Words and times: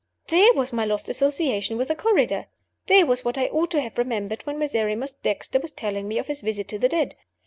There 0.29 0.51
was 0.53 0.73
my 0.73 0.83
lost 0.83 1.09
association 1.09 1.77
with 1.77 1.89
the 1.89 1.95
corridor! 1.95 2.47
There 2.87 3.05
was 3.05 3.23
what 3.23 3.37
I 3.37 3.45
ought 3.45 3.69
to 3.69 3.81
have 3.81 3.99
remembered 3.99 4.43
when 4.47 4.57
Miserrimus 4.57 5.11
Dexter 5.11 5.59
was 5.59 5.69
telling 5.69 6.07
me 6.07 6.17
of 6.17 6.25
his 6.25 6.41
visit 6.41 6.67
to 6.69 6.79
the 6.79 6.89
dead! 6.89 7.13